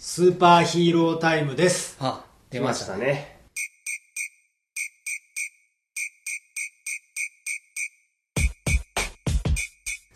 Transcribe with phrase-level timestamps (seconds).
[0.00, 1.96] スーパーヒーロータイムです。
[1.98, 2.98] あ、出出ましたた。
[2.98, 3.40] ね。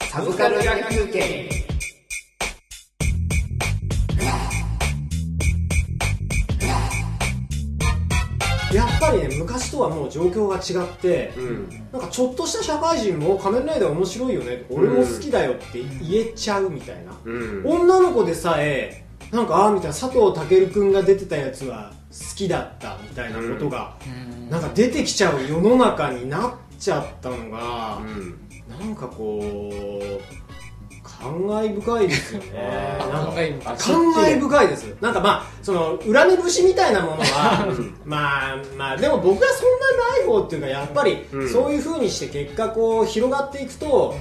[0.03, 1.48] サブカル野球券。
[8.72, 11.69] やっぱりね、昔とはもう状況が違って、うん。
[11.90, 17.12] なんかちょっとした社会人も仮面ライダー面白いよね、俺も好きだよって言えちゃうみたいな。
[17.24, 17.62] うん。
[17.66, 19.02] 女の子でさえ、
[19.33, 23.96] なんかああみたいな佐藤健くんが出てたやつは好きだったみたいなことが、
[24.50, 28.38] なんか出てきちゃう世の中になっちゃったのが、うん。
[28.68, 30.42] なんかこう
[31.22, 32.98] 感慨深いですよね。
[33.00, 34.68] 感慨深い。
[34.68, 34.95] です。
[35.00, 37.66] なんかまあその恨み節みたいなものは
[38.05, 41.48] まあまあでも僕はそんなない方っていうかやっぱりうん。
[41.48, 44.14] そういうふうにして結果こう広がっていくと、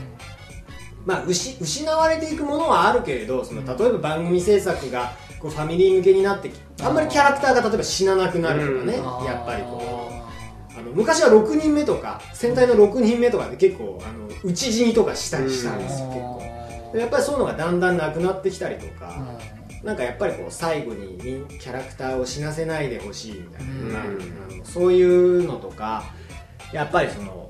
[1.06, 9.26] まあ、失失われていくものはあるけれどその例えば番組制作がこうファミリー向けになってきあんまりキャラクターが例えば死ななくなるとかね、うん。
[9.26, 10.22] やっぱりこう。
[10.78, 16.98] あの昔は6人目とか戦隊の6人目とかで結構あの討ち死にとかしたりしたんですよ、結構。
[16.98, 19.22] やっぱりそういうのがだんだんなくなってきたりとか、
[19.84, 26.04] なんかやっぱりこう最後にみキャラクターを死なせないでほしいみたいな、うそういうのとか
[26.72, 27.50] やっぱりその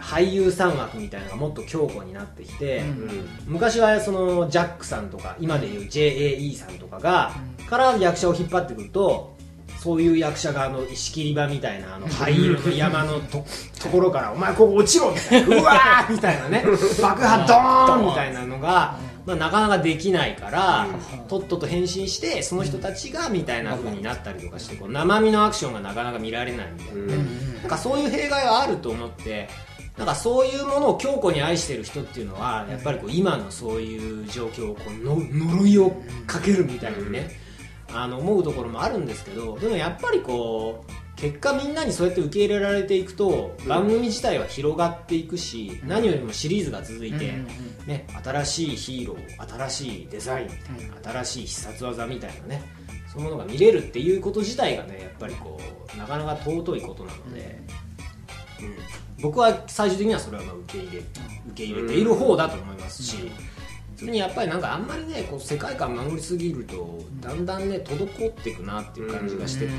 [0.00, 3.28] 俳優さん枠みたいなのがもっと強固になってきて、うん。
[3.46, 7.32] 昔はそのジャックさんとか今でいう JAE さんとかが、
[7.68, 9.36] から役者を引っ張ってくると
[9.80, 13.42] そういう役者があの石切り場みたいなあの灰色の山のと
[13.80, 16.64] ところから「お前ここ落ちろ!」みたいな「うわー!」みたいなね
[17.00, 20.86] 爆破ドーンみたいなのが、まあ、なかなかできないから、
[21.28, 27.24] とっとと変身してその人たちがみたいな風になったりとかしてこう生身のアクションがなかなか見られないみたいなね、
[27.62, 29.48] なんかそういう弊害はあると思って
[30.00, 35.92] なんかそういうものを強固に愛してる人っていうのはやっぱりこう今のそういう状況をこうの呪いを
[36.26, 37.28] かけるみたいにね、
[37.92, 47.34] あの思うところもあるんですけどでもやっぱりこう結果みんなにそうやって受け入れられていくと番組自体は広がっていくし、何よりもシリーズが続いて、
[47.86, 52.62] ね、新しいヒーロー新しいデザインみたいな新しい必殺技みたいなね
[53.12, 55.60] そういうものが見れるっていうこと自体がねやっぱりこ
[55.94, 57.89] うなかなか尊いことなので、うん
[59.20, 61.06] 僕は最終的にはそれはまあ受け入れ受
[61.54, 63.30] け入れている方だと思いますし、
[63.96, 69.72] それにやっぱりなんかあんまりねこう世界観守りすぎるとだんだんね滞っていくなっていう感じがしてて、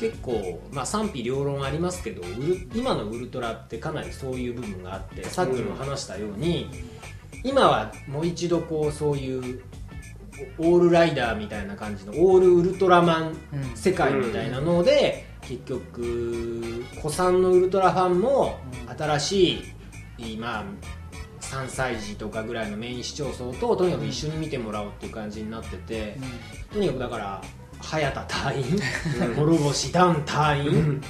[0.00, 2.22] 結構、まあ、賛否両論ありますけど
[2.74, 6.68] 今のウルトラってかなりそういう部分があってさっきも話したように、
[7.44, 9.62] 今はもう一度こうそういう
[10.58, 13.36] オールライダーみたいな感じのオールウルトラマン
[13.76, 18.58] 世界みたいなので、結局古参のウルトラファンも
[18.96, 19.62] 新し
[20.18, 20.64] い、まあ、
[21.40, 26.16] 3歳児とかぐらいのメイン視聴層ととにかく一緒に見てもらおうっていう感じになってて、
[26.72, 27.42] とにかくだから
[27.80, 28.64] 早田隊員
[29.36, 31.02] 諸星団隊員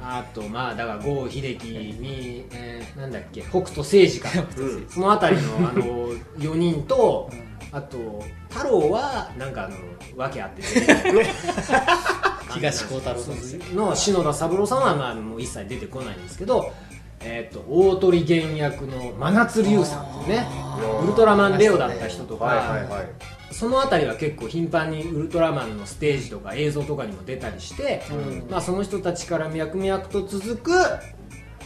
[0.00, 4.28] あとまあだから郷秀樹に、えーなんだっけ北斗誠司か。
[4.58, 6.08] うんその辺りのあの
[6.38, 7.30] 4人と
[7.70, 9.76] あと太郎はなんかあの
[10.16, 11.26] 訳あって出て
[12.54, 13.58] 東光太郎さんです。
[13.58, 16.72] ねの篠田三郎さんはまあもう一切出てこないんですけど、
[17.20, 20.46] えー、と大鳥源役の真夏龍さんっていうね
[21.02, 23.08] ウルトラマンレオだった人とか、はいはいはい。
[23.52, 28.02] その辺りは結構頻繁にウルトラマンのステージとか映像とかにも出たりして、
[28.50, 30.72] まあ、その人たちから脈々と続く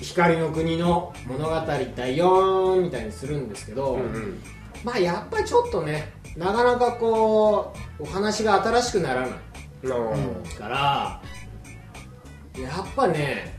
[0.01, 4.41] 光の国の物語だよーみたいにするんですけど、うん
[4.85, 9.31] まあやっぱりちょっとねなかなかこうお話が新しくならない。
[9.31, 9.37] うん。
[10.59, 11.23] から
[12.61, 13.59] やっぱね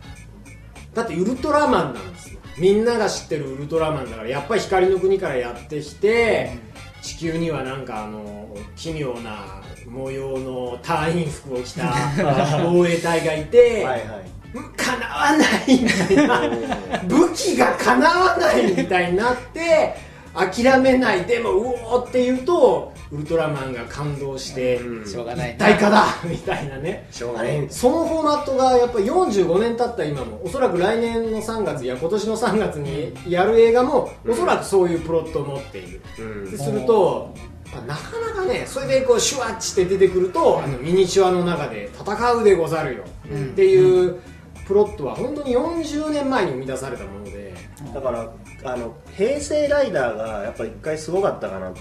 [0.94, 2.40] だってウルトラマンなんですよ。
[2.58, 6.58] みんなが知ってるウルトラマンだからやっぱり光の国からやってきて、
[7.04, 11.94] 地球にはなんかあの奇妙な模様の隊員服を着た
[12.66, 14.28] 防衛隊がいて、はいはい。
[14.76, 15.88] かなわないみ
[16.28, 16.52] たい
[16.90, 17.00] な。
[17.04, 19.96] 武器がかなわないみたいになって
[20.38, 25.08] 諦めないでもうおーって言うとウルトラマンが感動して、うん。
[25.08, 27.08] しょうがない一体化だ みたいなね。
[27.12, 27.68] しょうがない。
[27.70, 36.52] そのフォーマットがやっぱ45年経った今もおそらく来年の3月や今年の3月にやる映画もおそらくそういうプロットを持っている、うん。
[36.52, 37.34] ですると
[37.74, 44.20] まあなかなかねそれでこうシュワッチって出てくると、あのミニチュアの中で戦うでござるよ、っていう
[44.68, 47.54] プロットは本当に40年前に生み出されたもので、
[47.94, 48.30] だから
[48.64, 51.80] あの平成ライダーがやっぱ一回すごかったかなと。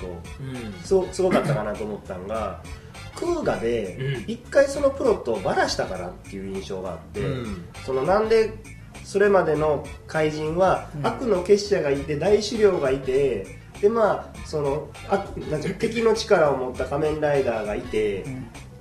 [0.85, 2.63] すごすごかったかなと思ったのが
[3.15, 4.31] クーガでうん。
[4.31, 7.65] 一回そのプロットをばらしたからっていう印象があって、うん。
[7.85, 8.53] そのなんで
[9.05, 13.47] それまでの怪人は悪の結社がいて大狩猟がいて
[13.81, 15.19] でまあそのあ
[15.49, 18.25] なんていうの敵の力を持った仮面ライダーがいて、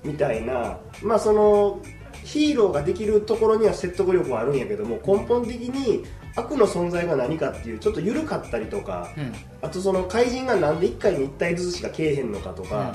[0.03, 1.79] みたいなまあその
[2.23, 6.03] ヒーローができるところには説得力はあるんやけども根本的に
[6.35, 9.33] 悪の存在が何かっていうちょっと緩かったりとか、うん。
[9.61, 12.93] あとその怪人がなんで1回に1体ずつしかけえへんのかとか、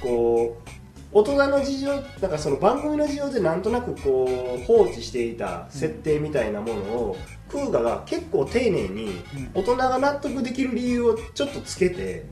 [0.00, 0.68] こう
[1.10, 1.88] 大人の事情
[2.20, 4.28] なんかその番組の事情でなんとなくこ
[4.60, 7.16] う放置していた設定みたいなものを、
[7.48, 9.10] クーガが結構丁寧に
[9.54, 12.26] 大人が納得できる理由をちょっとつけて、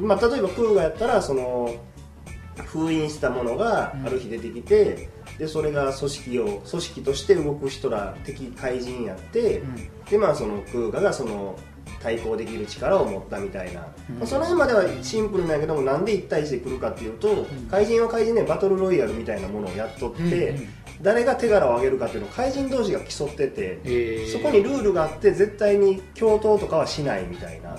[0.00, 1.74] まあ、例えばクーガやったらその
[2.64, 9.62] 封印したものがある日出てきて、でそれが組織を組織として動く人ら敵怪人やって、
[10.10, 11.58] でまあそのクーガがその
[12.02, 13.86] 対抗できる力を持ったみたいな、ま
[14.22, 20.68] あその辺まではシンプルなんやけどもなんで1対1で来るかっていうと、怪人は怪人でバトルロイヤルみたいなものをやっとって、うんうん
[21.00, 24.26] 誰が手柄を上げるかっていうのを怪人同士が競ってて、え。
[24.28, 27.74] ーそこにルールがあって絶対に共闘とかはしないみたいな。
[27.74, 27.76] っ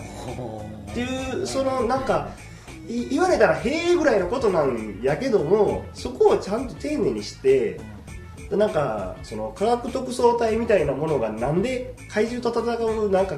[0.94, 2.49] ていうそのなんかい
[2.89, 7.80] 言われたら「へえ」ぐらいのことなんやけどもそこをちゃんと丁寧にして
[8.51, 13.36] なんかその科学特捜隊みたいなものがなんで怪獣と戦うなんか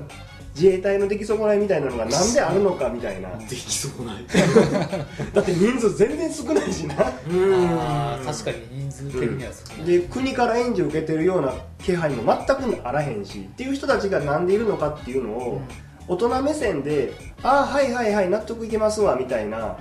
[0.55, 3.29] 自衛隊の出来損ないみたいなのがなんであるのかみたいな。
[3.37, 4.25] できそうない。
[5.33, 6.95] だって人数全然少ないしな。
[6.99, 15.61] あー確かに人数的にはそうで国から援助受けてるような気配も全くあらへんしっていう人たちがなんでいるのかっていうのを
[16.07, 17.13] 大人目線で
[17.43, 19.77] 「ああはいはいはい納得いけますわ」みたいな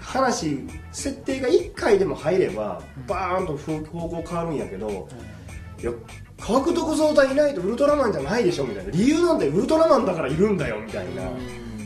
[0.00, 5.08] 話設定が1回でも入ればバーンと方向変わるんやけど
[5.80, 5.92] いや
[6.40, 8.90] 科学特捜隊いないとウルトラマンじゃないでしょみたいな。
[8.90, 11.22] 理由なんてウルトラマンだからいるんだよみたいな。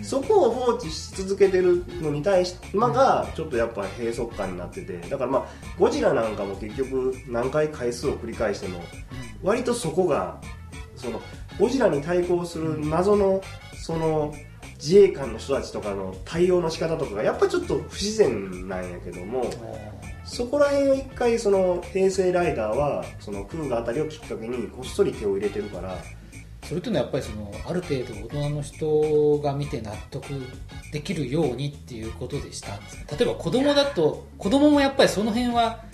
[0.03, 4.99] そこを放置し続けてるのに対して、まあ、がちょっとやっぱ閉塞感になってて。
[5.09, 5.45] だからまあ
[5.79, 8.81] ゴジラなんかも結局何回回数を繰り返しても
[9.43, 10.41] 割とそこが
[10.95, 11.21] その
[11.59, 13.41] ゴジラに対抗する謎の
[13.85, 14.35] その
[14.77, 19.45] 自衛官の人たちとかの対応の仕方とかがやっぱちょっと不自然なんやけども
[20.25, 25.99] そこら辺を一回その平成ライダーはそのクーガあたりをきっかけにこっそり手を入れてるから
[26.63, 30.25] それというのはやっぱりそのある程度大人の人が見て納得
[30.91, 35.85] できるようにっていうことでしたんです例えば子供だと子供もやっぱりその辺は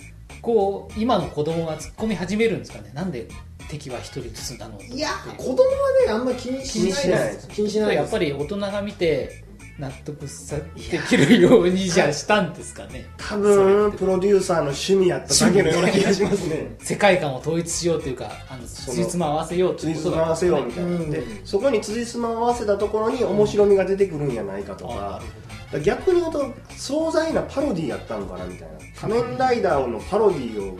[0.41, 2.89] こう今の子供が突っ込み始めるんですかね？
[2.93, 3.27] なんで
[3.71, 5.57] 敵は一人ずつなのいや子供は
[6.05, 9.43] ねあんま気にしない気にしないやっぱり大人が見て
[9.79, 13.05] 納得さできるようにじゃあしたんですかね。
[13.17, 16.75] 多分プロデューサーの趣味やっただけのような気がしますね。
[16.83, 21.09] 世界観を統一しようというかあのそのつじつま合わせようとつじついうことだま合わせようみたいなうん。
[21.09, 25.25] でそこにつじつま合わせたところに面白みが出てくるんやないかとかあなるほだか
[25.71, 28.81] ら逆に言うと壮大なパロディやったのかなみたいな。
[28.99, 30.77] 仮面ライダーのパロディを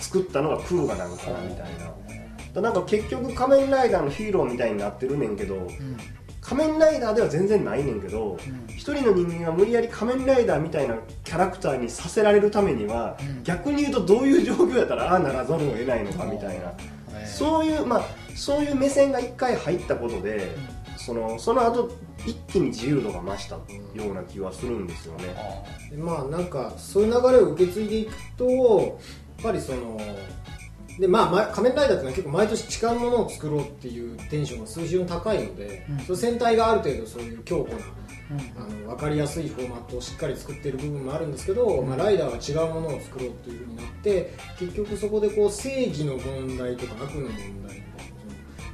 [0.00, 1.92] 作ったのがクーガなのかなみたいな。
[2.52, 5.70] だなんか結局仮面ライダーのヒーローみたいになってるねんけどうん。
[6.40, 8.38] 仮面ライダーでは全然ないねんけどうん。
[8.68, 13.42] 一人の人間が無理やり仮面ライダーみたいなキャラクターにさせられるためには、うん。
[13.44, 16.72] 逆に言うとどういう状況やったらああならざるを得ないのかみたいな、
[17.14, 18.04] えーそういうまあ
[18.34, 20.48] そういう目線が一回入ったことで、
[20.96, 21.90] そのその後
[22.26, 25.24] 一気に自由度が増したような気はするんですよね、
[25.96, 28.98] まあなんかそういう流れを受け継いでいくと
[29.42, 29.98] ぱりその
[30.98, 35.98] でまあま仮面ライダーってのは結構毎年違うものを作ろうっていうテンションが数字に高いので、うん。
[36.00, 37.86] その戦隊がある程度そういう強固なー
[38.32, 38.62] うん。
[38.62, 48.04] あの分かりやすいフォーマットをしっかり作っている部分もあるんですけど、まあ、ライダーは違うものを作ろうというふうになって結局そこでこう正義の問題とか悪の問題とか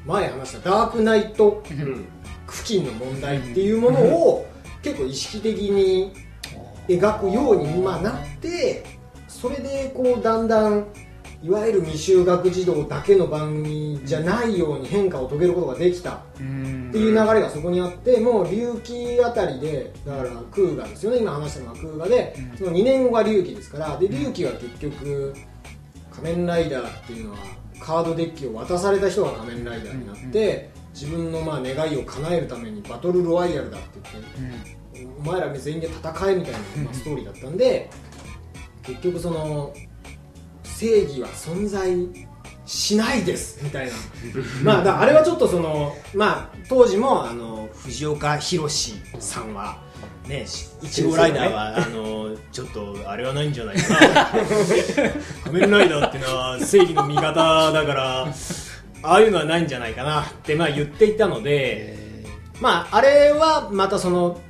[0.04, 2.06] 前話したダークナイトうん
[2.48, 4.46] 付近の問題っていうものを
[4.82, 6.12] 結構意識的に
[6.88, 8.84] 描くように今なって
[9.36, 10.86] それでこうだんだん
[11.42, 16.20] いわゆる未就学児童だけの番組じゃないように変化を遂げることができた。
[16.40, 16.88] うん。
[16.88, 22.34] っていう流れがそこにあってもう隆起あたりでだからクーガですよね今話したのはクーガで。
[22.52, 22.56] うん。
[22.56, 25.34] その2年後が隆起ですからで隆起は結局
[26.10, 27.38] 仮面ライダーっていうのは
[27.78, 34.66] カードデッキを渡された人が仮面ライダーになって自分のまあ願いを叶えるためにバトルロワイヤルだって言って
[35.18, 37.90] お前ら全員で戦えみたいなまあストーリーだったんで
[38.86, 39.74] 結局その
[40.62, 41.94] 正義は存在
[42.66, 43.92] しないですみたいな。
[44.62, 49.78] まあだあれはちょっとそのまあ当時もあの藤岡弘さんは
[50.26, 50.44] ね
[50.82, 54.30] いちごライダーは、あのちょっとあれはないんじゃないかな。
[55.44, 58.28] 仮面ライダーっていうのは正義の味方だから
[59.02, 60.22] ああいうのはないんじゃないかな。
[60.22, 61.96] ってまあ言っていたので、
[62.60, 64.40] まああれはまたその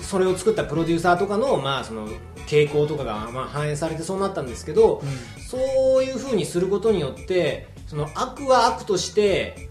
[0.00, 2.08] それを作ったプロデューサーとかのまあその
[2.48, 5.02] 傾向とかがまあ反映されてそうなったんですけど、
[5.48, 9.68] そういうふうにすることによってその悪は悪として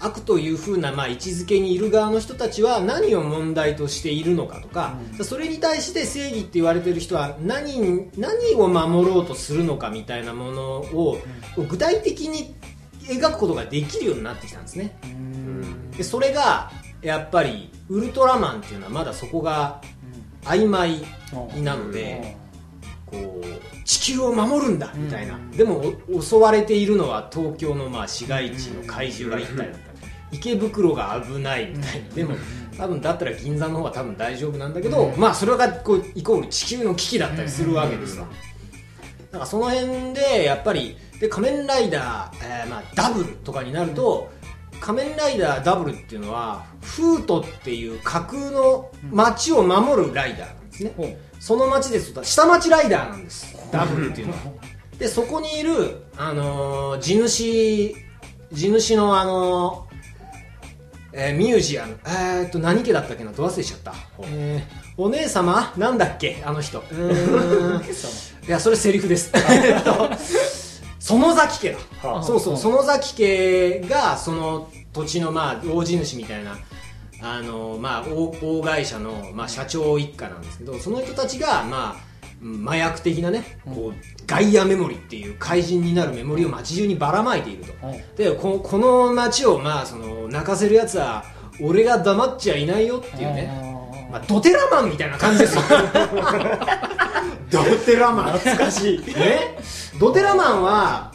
[0.00, 11.18] 悪というふうな、まあ、位置づけにいる側の人たちは何を問題としているのかとか、それに対して正義って言われてる人は何に何を守ろうとするのかみたいなものを、
[11.68, 12.54] 具体的に
[13.04, 14.96] 描くことができるようになってきたんですね。
[15.96, 16.70] でそれが
[17.00, 19.80] やっぱりウルトラマンっていうのはまだそこが
[20.44, 21.02] 曖昧
[21.62, 22.36] なので、
[23.06, 29.78] こう地球を守るんだみたいな、でもお襲われているのは東京のまあ市街地の怪獣が一体だった。
[30.32, 32.34] 池袋が危ないみたいな、でも
[32.76, 38.26] 多分だったら銀座の方が多分大丈夫なんだけど、まあそれがこうイコール地球の危機だったりするわけですわ、
[39.30, 44.32] だからその辺でやっぱりで仮面ライダー、えーまあ、ダブルとかになると、
[44.80, 53.54] 仮面ライダーダブルっていうのはフートっていう架空の街を守るライダーなんですね、その街ですと下町ライダーなんです。
[53.72, 54.38] ダブルっていうのは。
[54.98, 57.94] でそこにいる、あのー地主
[58.52, 59.94] 地主の、あのー
[61.16, 61.96] えーミュージアム。
[62.06, 63.32] えーっと何家だったっけな？
[63.32, 65.72] ど忘れちゃった、えーお姉様？
[65.76, 66.40] なんだっけ？
[66.44, 66.78] あの人。
[68.46, 69.32] いやそれセリフです。
[69.34, 70.10] えっと
[71.04, 71.78] 園崎家だ。
[72.08, 72.22] はあ。
[72.22, 72.56] そうそう。
[72.56, 76.56] 園崎家がその土地のまあ大地主みたいな
[77.20, 81.96] あのまあ大大会社のまあ社長一家なんですけどその人たちがまあ
[82.42, 87.72] うん麻薬的なねこうガイアメモリっていう怪人になるメモリを街中にばらまいていると。
[88.16, 91.24] でここの街をまあその泣かせるやつは
[91.60, 93.73] 俺が黙っちゃいないよっていうね
[94.14, 95.62] まあ、ドテラマンみたいな感じですよ。
[97.50, 98.38] ドテラマン。
[98.38, 98.98] 懐かしい。
[98.98, 99.58] ね
[99.98, 101.12] ドテラマンは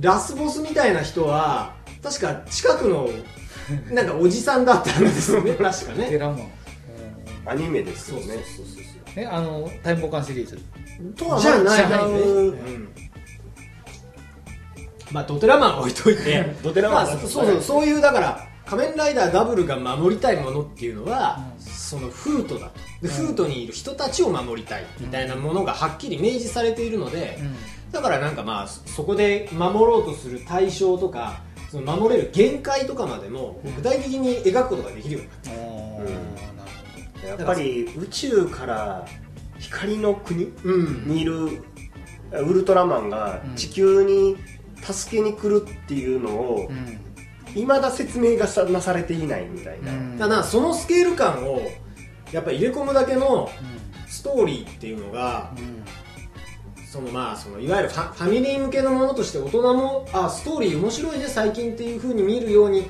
[0.00, 3.08] ラスボスみたいな人は確か近くの
[3.92, 5.52] なんかおじさんだったんですよね。
[5.62, 6.08] 確かね。
[6.08, 6.50] テラマン。
[7.46, 8.42] アニメですよね。
[9.14, 10.58] えあのタイムボカンシリーズ。
[11.16, 11.84] とはじゃない。
[11.84, 12.88] 違ううん。
[15.12, 16.56] まあドテラマンは置いといて。
[16.64, 21.42] ドテラマンまあ、そうそうそういうだから仮面ライダーダブルが守りたいものっていうのは、
[21.88, 22.78] そのフートだと。
[23.00, 27.38] で、フートにいる人たちを守りたいみたいなものがはっきり明示されているので、
[27.92, 31.40] だからなんかまあそそこで守ろうとする対象とか
[31.70, 36.14] その守れる限界とかまでも具体的に描くことができるように
[36.58, 39.06] なったやっぱり宇宙から
[39.58, 41.08] 光の国うん。
[41.08, 41.62] にいる
[42.32, 44.36] ウルトラマンが地球に
[44.82, 46.70] 助けに来るっていうのを
[47.62, 51.60] 未だ説明がさなされていないみたいな、だからそのスケール感を
[52.32, 53.50] やっぱり入れ込むだけの
[54.06, 55.52] ストーリーっていうのが、
[56.90, 62.88] そのまあそのいわゆるファファミリー向けのものとして大人もあストーリー面白いね最近っていう風に見るように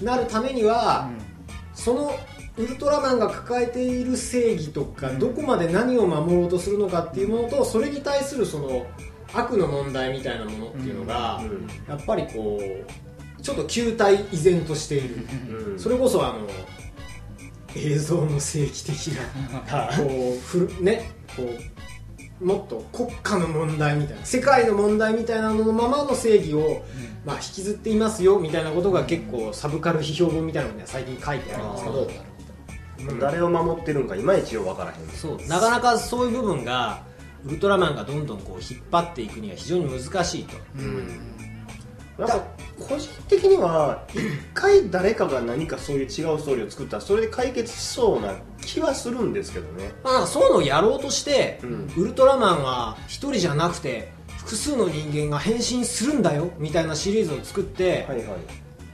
[0.00, 1.10] なるためには、
[1.74, 2.12] その
[2.56, 8.86] ウルトラマンが抱えている正義とか、どこまで何を守ろうとするのかっていうものとそれに対するその
[9.32, 11.42] 悪の問題みたいなものっていうのが、
[11.88, 13.09] やっぱりこう
[13.42, 15.16] ちょっと球体依然としている、
[15.72, 15.78] うん。
[15.78, 16.46] それこそあの
[17.74, 19.08] 映像の正規的
[19.68, 21.42] な こうふるねこ
[22.40, 26.82] うもっと国家の問題みたいな世界の問題みたいなののままの正義を、
[27.24, 32.10] まあ、引きずっていますよみたいなことが結構サブカル批評本みたいなのには最近書いてあるんですけど
[33.20, 35.08] 誰を守ってるんかいまいちよう分からへん。
[35.08, 35.48] そう。
[35.48, 37.02] なかなかそういう部分が
[37.44, 40.56] ウルトラマンがどんどんこう引っ張っていくには非常に難しいと、
[42.20, 42.44] なんか
[42.78, 44.20] 個人的には一
[44.52, 49.90] 回誰かが何かそういう違うストーリーを作ったらそれで解決しそうな気はするんですけどね。
[50.04, 51.92] まあ、なんかそういうのをやろうとして、うん。
[51.96, 58.26] ウルトラマンは一人じゃなくて複数の人間が変身するんだよみたいなシリーズを作って、はいはい。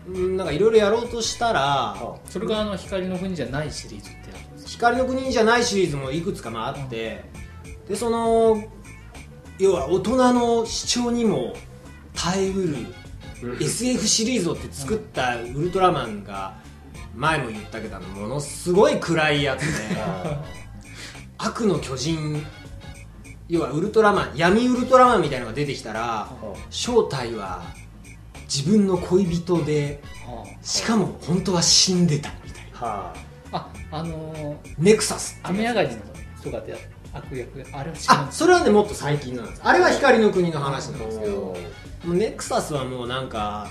[0.08, 7.24] うんなんかいろいろやろうとしたらそれがあの光の国じゃないシリーズって光の国じゃないシリーズもいくつかまああって、
[7.88, 8.62] でその
[9.58, 11.54] 要は大人の主張にも
[12.14, 12.76] 耐えうる
[13.60, 16.54] SF シリーズをって作ったウルトラマンが
[17.14, 20.42] 前も言ったけどものすごい暗いやつであ
[21.38, 22.44] 悪の巨人
[23.48, 26.28] 要はウルトラマン闇ウルトラマンみたいなのが出てきたら
[26.70, 27.62] 正体は
[28.44, 30.02] 自分の恋人で
[30.62, 33.12] しかも本当は死んでたみたいな。
[33.52, 35.38] ああのーネクサス。
[35.38, 36.02] っていう雨上がりの
[36.40, 36.76] 人がや
[37.12, 37.64] 悪役。
[37.72, 38.28] あれは違うん。
[38.28, 39.60] あそれはねもっと最近なんです。
[39.64, 41.56] あれは光の国の話なんあですけど
[42.14, 43.68] ネクサスはもうなんか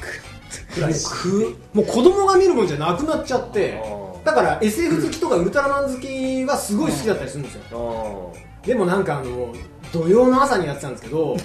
[0.80, 3.82] もうくもう子供が見るもんじゃなくなっちゃって
[4.24, 8.34] だから SF 好きとかウルトラマン好きはすごい好きだったりするんですよ。
[8.64, 9.54] ーでもなんかあの
[9.94, 11.38] 土曜の朝にやってたんですけど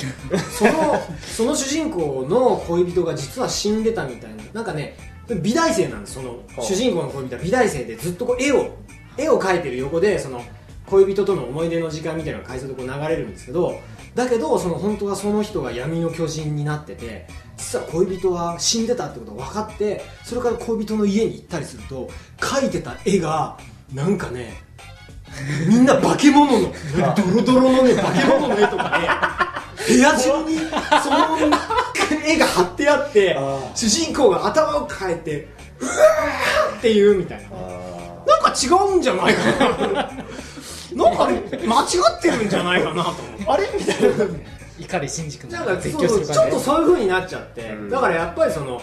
[0.51, 0.73] その
[1.21, 4.43] その主人公の恋人が実は死んでたみたいな。
[4.53, 4.97] なんかね
[5.43, 6.15] 美大生なんです。
[6.15, 8.71] そのあ主人公の恋人は美大生でずっとこう絵を
[9.17, 10.43] 絵を描いてる横でその
[10.87, 13.79] 恋人との思い出の時間みたいなのが回想でこう流れるんですけど
[14.21, 22.09] だけどその本当はその人が闇の巨人になってて実は恋人は死んでたってことが分かってそれから恋人の家に行ったりすると
[22.39, 23.57] 描いてた絵が
[23.95, 24.63] なんかね
[25.67, 26.73] みんな化け物の
[27.17, 29.09] ドロドロのね化け物の絵とかね
[29.89, 30.59] 部屋中に
[31.03, 31.39] その
[32.27, 35.49] 絵が貼ってあってあ主人公が頭を変えて
[35.79, 37.91] うわーっていうみたいなあ
[38.27, 40.11] なんか違うんじゃないかな
[40.95, 41.87] なんかあれ間違
[42.19, 44.51] ってるんじゃないかなと思ってーあれみたいな。
[44.81, 47.91] 碇シンジ君なんかが絶そうちょっとそういう風になっちゃって、うん。
[47.91, 48.81] だからやっぱりその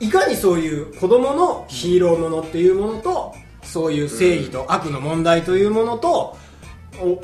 [0.00, 6.36] いかにそういう子供のヒーローものっていうものとそういう正義と悪の問題というものと、
[7.00, 7.20] お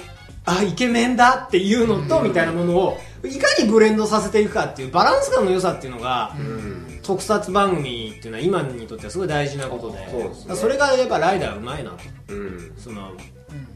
[0.47, 6.87] あイケメンだっていうのと、みたいなものをいかにブレンドさせていくかっていうバランス感の良さっていうのが、うん。
[7.03, 10.55] 特撮番組っていうのは今にとってはすごい大事なことでそね。
[10.55, 11.97] それがやっぱライダーうまいなと。
[12.29, 12.73] うん。
[12.77, 13.13] その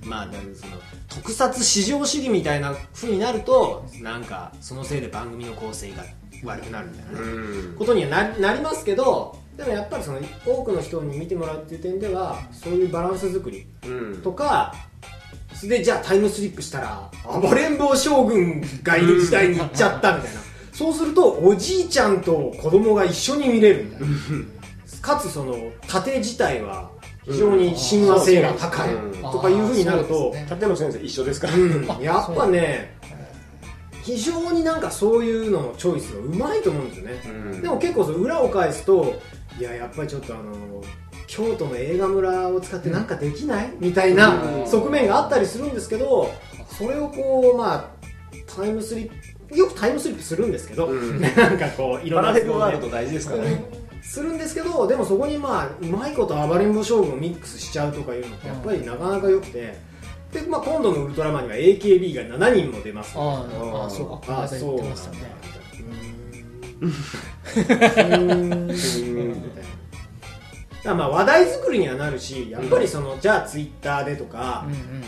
[0.04, 0.76] まあその
[1.08, 6.04] 特撮至上主義みたいな風になるとなんかそのせいで番組の構成が
[6.44, 7.76] 悪くなるみたいなね、うん。
[7.76, 14.22] ことにはななりますけどでもやっぱりその多くの人に見てもらうっていう点ではそういうバランス作りうん。
[14.22, 14.93] とかそれ
[15.68, 20.40] でじゃあタイムスリップしたら暴れん坊将軍がいる時代に行っちゃったみたいな。
[20.72, 24.06] そうするとおじいちゃんと子供が一緒に見れるみたいな。
[25.00, 25.54] かつその
[25.86, 26.90] 盾自体は
[27.24, 30.56] 非常に親和性が高いうんとかいうふうになるとあーそうですね。
[30.56, 31.54] 立野先生一緒ですから。
[31.54, 31.90] うん。
[31.90, 32.96] あやっぱね
[34.02, 37.62] 非常になんかそういうののチョイスがうまいと思うんですよね、うん。
[37.62, 39.20] でも結構その裏を返すと
[39.58, 40.82] いややっぱりちょっとあの
[41.34, 44.66] 京都の映画村を使ってなんかできない、みたいなうん。
[44.68, 46.32] 側面があったりするんですけど
[46.68, 47.90] それをこうまあ
[48.46, 49.10] タイムスリッ
[49.48, 51.20] プよくタイムスリップするんですけど、うん。
[51.34, 53.64] なんかこういろんなパラレル都合でワールド大事ですからね。
[54.02, 59.74] するんですけどでもそこにまあうまいこと暴れん坊将軍をミックスしちゃうとかいうのってやっぱりなかなか良くて。
[60.32, 63.14] で、まあ、今度のウルトラマンには AKB が7人も出ます。
[63.16, 64.16] あーあーそうか。
[64.26, 65.18] この間言ってましたね。
[66.84, 68.66] うーん。
[68.66, 69.73] みたいな
[70.90, 74.66] らまあ話題作りにはなるしやっぱりその、じゃあツイッターでとか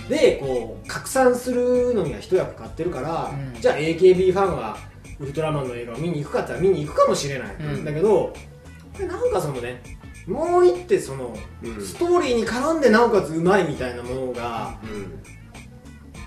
[0.09, 3.61] でこう拡散するのには一役買ってるから、うん。
[3.61, 4.77] じゃあ AKB ファンは
[5.19, 7.85] ウルトラマンの映画を見に行くかって見に行くかもしれない、うん。
[7.85, 8.33] だけど
[8.99, 9.83] なんかそのね
[10.27, 11.81] もう一手その、うん。
[11.81, 15.23] ストーリーに絡んでなおかつうまいみたいなものがうん。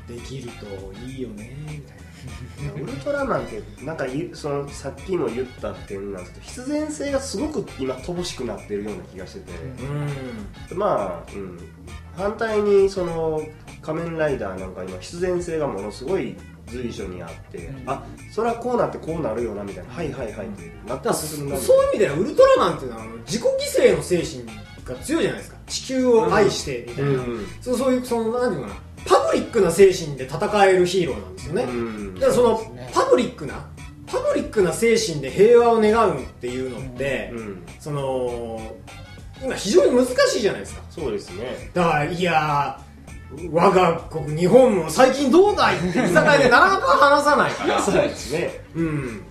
[0.08, 0.66] できると
[1.08, 1.98] いいよねみたい
[2.76, 9.52] ウルトラマンってなんかそのさっきも言った点なんですけど必然性がすごく今乏しくなってるような気がしてて、
[10.74, 11.60] なまあ、うん、
[12.16, 13.42] 反対にその
[13.82, 16.36] 仮面ライダーなんか今必然性がものすごい
[16.70, 17.84] 随所にあって、うん。
[17.88, 23.42] あそれはこうなってこうなるよなみたいな、はいはいはいって納だから得するなそういう意味ではウルトラマンっていうのは自己
[23.78, 24.46] 犠牲の精神
[24.86, 25.58] が強いじゃないですか。
[25.68, 27.48] 地球を愛してみたいな、うん。
[27.62, 32.14] そうそういうそのなんていうのかなパブリックな精神で戦えるヒーローなんですよね、うん。
[32.16, 32.62] だからその
[32.94, 33.66] パブリックな
[34.08, 37.64] パブリックな精神で平和を願うっていうのって、うん。
[37.80, 38.76] その
[39.42, 40.82] 今非常に難しいじゃないですか。
[40.90, 41.70] そうですね。
[41.74, 42.90] だからいやー
[43.52, 47.82] 我が国日本も最近どうだいって居酒屋でなかなか話さないから。
[47.82, 48.60] そうですね。
[48.76, 49.22] うん。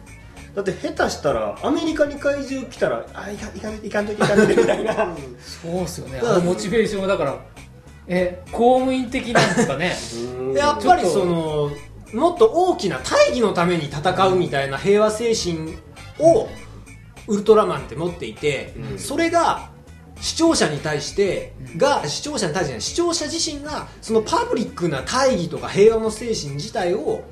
[0.54, 4.94] だって下手したらアメリカに怪獣来たらあいかいかんといかんといかんといみたいな。
[5.38, 6.20] そうっすよね。
[6.42, 7.36] モチベーションはだから
[8.08, 9.96] え公務員的なんですかね？
[10.54, 11.70] でやっぱりその
[12.12, 15.74] もっと大きな大義のために戦うみたいな平和精神
[16.18, 16.48] を
[17.26, 18.98] ウルトラマンって持っていて、うん。
[18.98, 19.70] それが
[20.20, 27.22] 視聴者に対してが視聴者に対してじゃない視聴者自身がそのパブリックな大義とか平和の精神自体を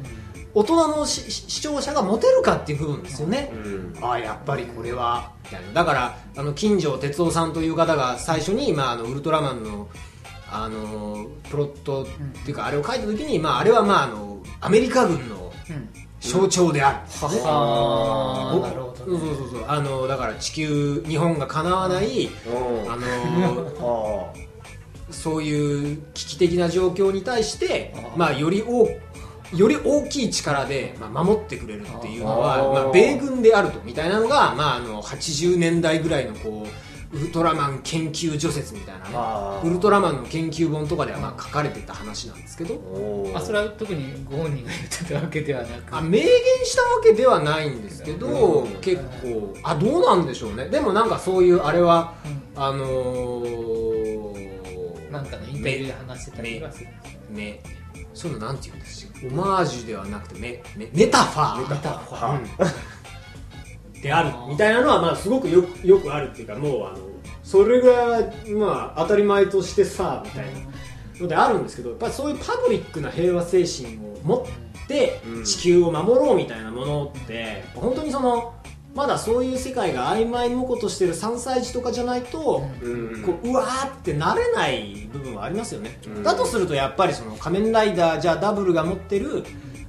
[0.55, 3.95] 大人のし視聴者が持てるかっていう部分ですよね、うん。
[4.01, 5.33] ああやっぱりこれは。
[5.45, 5.73] みたいな。
[5.73, 9.89] だからあの金城哲夫さんという方が最初に、まあ、あのウルトラマンの
[10.65, 12.07] あのプロットっ
[12.45, 16.07] ていうかあれを書いた時に、まあ、あれは、まあ、あのアメリカ軍のうん。
[16.19, 19.21] 象徴である、おはあなるほそうどね。
[19.21, 22.93] そうそうそうあのだから地球日本がかなわない、うん。
[22.93, 28.89] あの あそういう危機的な状況に対してまあ、より大
[29.55, 36.86] より大きい力で、まあ、守ってくれるっていうのはまあ、米軍であるとみたいなのが、まあ、あの80年代ぐらいのこう
[37.17, 39.17] ウルトラマン研究除説みたいなね。
[39.65, 43.33] ウルトラマンの研究本とかではまあ書かれてた話なんですけど。
[43.35, 45.97] あそれは特にご本人が言ってたわけではなく。
[45.97, 46.23] あ明言
[46.65, 48.73] したわけではないんですけど、うん。
[48.81, 49.55] 結構。
[49.63, 50.69] あどうなんでしょうね。
[50.69, 52.29] でもなんかそういうあれはう
[52.61, 52.63] ん。
[52.63, 56.89] あのー、なんかのインタビューで話してた気がする
[57.31, 57.61] め
[58.15, 61.71] そういうのなんて言うんですよオマージュではなくてメメメタファー。
[61.71, 62.41] メタファー。
[62.41, 62.96] うん
[64.03, 66.99] であるみたいなのはまあすごくよくよくあるっていうかもうあの
[67.43, 70.61] それがまあ当たり前としてさみたいな
[71.21, 74.43] のであるんですけどやっぱりそういうパブリックな平和精神を持っ
[74.87, 75.45] てうん。
[75.45, 78.55] 地球を守ろうみたいなものって本当にその
[78.95, 83.23] まだそういう世界が曖昧無ことしてる3歳児とかじゃないと、うん。
[83.23, 86.23] こううわーってなれない部分はありますよね、うん。
[86.23, 89.45] だとするとやっぱりその仮面ライダーじゃあダブルが持ってる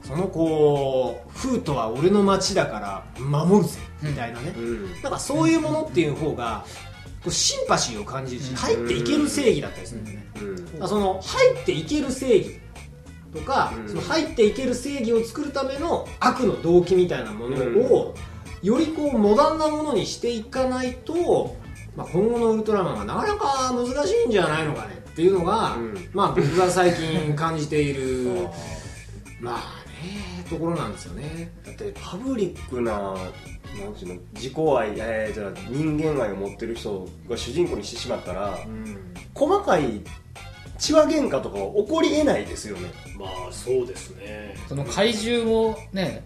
[0.08, 5.02] そのこうフートは俺の街だから守るぜみたいなね、うん。
[5.02, 6.64] なんかそういうものっていう方が
[7.22, 10.26] こうシンパシーを感じるし入っていける正義だったりするんだよね、
[10.80, 10.88] うん。
[10.88, 12.60] その入っていける正義
[13.34, 13.90] とか、うん。
[13.90, 18.16] その入っていける正義を作るための悪の動機みたいなものを、
[18.64, 21.58] よりこうモダンなものにしていかないと、
[21.98, 26.10] まあ、今後のウルトラマンはなかなか難しいんじゃないのかねっていうのが、うん。
[26.14, 28.48] まあ僕が最近感じている
[29.42, 31.52] まあねところなんですよね。
[31.66, 38.58] だってパブリックななんていうの自己愛、えー、じゃあ人間愛を持ってる人が主人公にしてしまったら、
[39.34, 40.02] 細かい
[40.78, 42.92] 血話喧嘩とかは起こりえないですよね。
[43.18, 44.56] まあそうですね。
[44.68, 46.24] その怪獣をね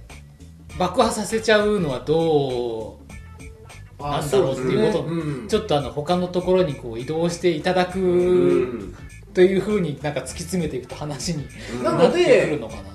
[0.78, 3.00] 爆破させちゃうのはど
[4.00, 5.48] うなんだろうっていうことをうん。
[5.48, 8.96] ちょっとあの他のところにこう移動していただうくん。
[9.34, 11.48] というふうになんか突き詰めていくと話に
[11.84, 12.91] ななってのでくるのかな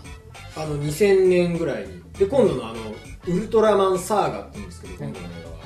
[0.56, 2.02] あの2000年ぐらいに。
[2.18, 2.80] で今度のあの
[3.26, 5.56] ウルトラマンサーガって言うんですけど今度の映画は。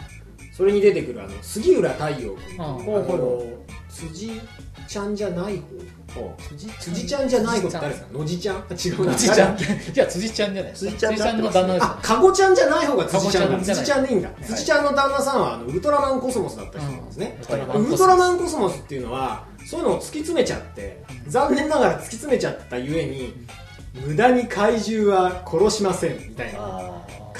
[0.53, 3.47] それに出てくるあの杉浦太陽君あの
[3.89, 4.41] 辻
[4.87, 6.37] ちゃんじゃない方？
[6.49, 8.19] 辻辻ちゃんじゃない方って誰ですか？
[8.19, 8.57] 野地ちゃん？
[8.57, 9.15] あ違うな。
[9.15, 9.57] 辻ちゃん。
[9.57, 14.29] 誰じゃあ辻ちゃんじゃない辻ちゃんって合ってますの旦那ですよあかごちゃんじゃない方が辻ちゃん辻ちゃんでいいんだ。
[14.29, 14.35] い。
[14.43, 23.47] 辻ちゃんの旦那さんはあのウルトラマンコスモスだった人なんですね、はいウルトラマンコスモスっていうのはそういうのを突き詰めちゃって残念ながら突き詰めちゃったゆえに
[23.95, 26.59] 無駄に怪獣は殺しませんみたいな。
[26.61, 26.91] あ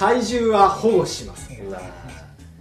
[0.01, 1.51] 怪獣は保護します。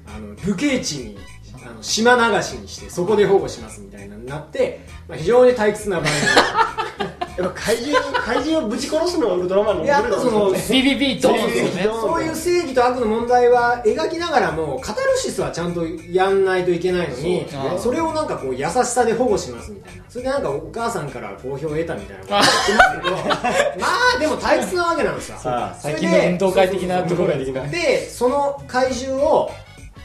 [0.05, 1.17] あの流刑地に
[1.65, 6.09] あの島流しにしてそこで保護しますみたいなのになって、まあ、非常に退屈な場合
[7.39, 11.83] やっぱ怪獣怪獣をぶち殺すのがウルトラマンのにやっぱそのビビビドーンですよね。
[11.83, 17.45] そういう正義と悪の問題は描きながらもカタルシスはちゃんとやんないといけないのに
[17.77, 20.03] それをなんかこう優しさで保護しますみたいな。
[20.09, 25.37] それでなんかお母さんから好評を得たみたいなこと 言ってますけどまあでも退屈なわけなんですよ。
[25.79, 27.53] 最近の運動会的なところです。
[27.53, 29.49] かでその怪獣を、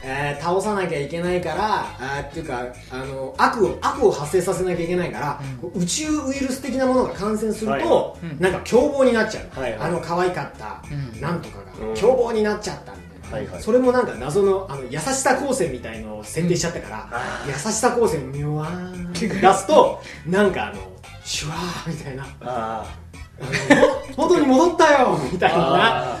[0.07, 7.79] えー倒さなきゃいけないからあーっていうかあの悪を悪を発生させなきゃいけないから、こう宇宙ウイルス的なものが感染すると、は
[8.23, 8.39] いうん。
[8.39, 9.79] なんか凶暴になっちゃう、はいはい。
[9.81, 11.21] あの可愛かった、うん。
[11.21, 11.95] なんとかが、うん。
[11.95, 13.63] 凶暴になっちゃったみたいな、はいはい。
[13.63, 17.09] それもなんか謎のあの優しさ光線みたいのを設定しちゃったから、
[17.47, 20.81] 優しさ光線をミョワーンって出すとなんかあの
[21.23, 22.27] シュワーみたいな。
[22.41, 22.85] あ
[24.17, 26.13] 元に戻ったよみたいな。
[26.13, 26.19] あ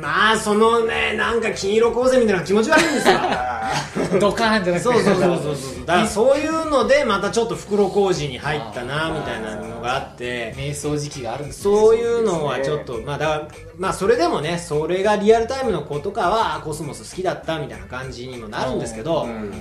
[0.00, 3.18] まあそのねなんか金色光線みたいな気持ち悪いんですよ。
[4.20, 4.90] ドカーンじゃなくて。
[4.90, 5.86] そうそうそうそうそう。
[5.86, 10.54] だからそういうのでまたちょっと袋小路に入ったなみたいなのがあって。
[10.54, 11.62] 瞑想時期があるんですね。
[11.74, 13.48] そういうのはちょっと、まあだから
[13.78, 19.52] まあそれでもねそれがリアルタイムの子とかはあコスモス好きだったみたいな感じにもなるんですけど、うん。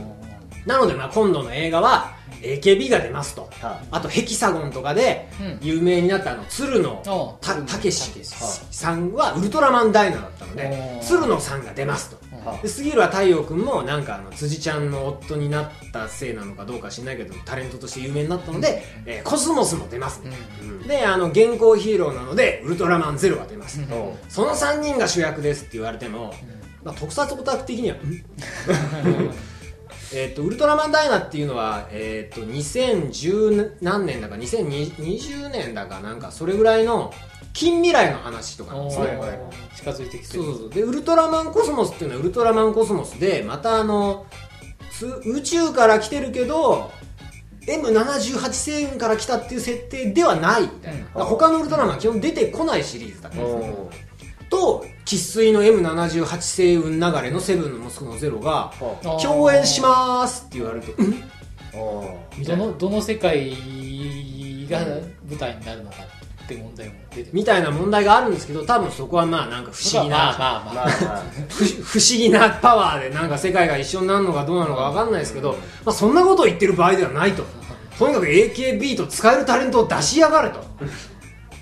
[0.65, 3.49] なのでまあ今度の映画は AKB が出ますと。
[3.61, 5.59] はあとヘキサゴンとかでうん。
[5.61, 7.45] 有名になったあの鶴野おう。
[7.45, 8.33] たたけしたけし。
[8.71, 12.17] さんはウルトラマンダイナだったので鶴野さんが出ますと。
[12.45, 20.21] はで杉浦太陽君もなんかあの辻ちゃんの夫になったせいなのかどうか知らないけどタレントとして有名になったので、えーコスモスも出ます。
[20.61, 20.87] うん。
[20.87, 24.13] であの現行ヒーローなのでウルトラマンゼロが出ます、うんう。
[24.13, 26.33] んその3人が主役ですって言われても、
[26.83, 27.99] まあ、特撮オタク的にはん
[30.13, 37.13] えっとウルトラマンダイナっていうのは、えっと2010何年だか2020年だかなんかそれぐらいの
[37.53, 39.19] 近未来の話とかなんですね、
[39.75, 40.43] 近づいてきてる。
[40.43, 40.69] そうそうそう。
[40.69, 44.25] でウルトラマンコスモスっていうのはウルトラマンコスモスでまたあの
[44.91, 46.91] つ宇宙から来てるけど
[47.67, 53.67] M78 星雲から来たっていう設定ではないみたいな、他のウルトラマンは基本出てこないシリーズだったんですね。
[53.67, 54.12] うん
[54.53, 58.71] と生粋の M78 星雲流れのセブンの息子のゼロが
[59.21, 61.13] 共演しますって言われるとうん？
[62.43, 63.49] あどのどの世界
[64.69, 64.79] が
[65.27, 65.97] 舞台になるのか
[66.43, 70.85] って問題も出てみたいな問題があるんですけど多分そこはまあなんか不思議な、まあまあまあ、まあ。
[70.85, 77.43] まあ不不思議なパワーでなんか世界が一緒になるのかどうなのか分かんないですけど、まあ、そんなことを言ってる場合ではないと。
[77.97, 80.59] とにかく AKB と使えるタレントを出しやがれと。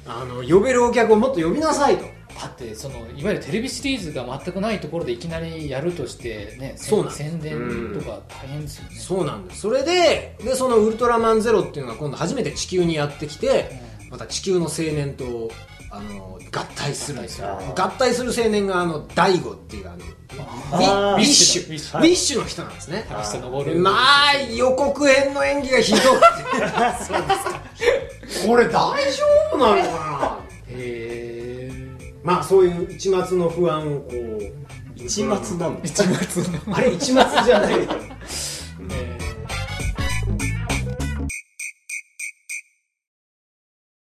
[0.07, 2.05] あの呼べるお客をもっと呼びなさいと
[2.41, 7.17] だってそのいわゆるテレビシリーズが全くないところでいきなりやるとしてねせそうなんです。
[7.17, 9.61] 宣伝とか大変ですよね、そうなんです。
[9.61, 15.51] それででそのウルトラマンゼロっていうのが今度初めて地球にやってきてまた地球の青年と
[15.91, 17.59] あの合体するんですよ。
[17.75, 18.31] 合体する。
[18.35, 22.39] 青年があの大悟っていうあのウィッシュウィッシュ。
[22.39, 23.05] の人なんですね。
[23.75, 26.07] まあ予告編の演技がひどくて。
[28.47, 31.20] これ大丈夫なのかへえな
[32.23, 34.53] まあそういう一末の不安をこう。
[34.95, 36.75] 一末なんだ一末の？
[36.75, 37.75] あれ一末じゃない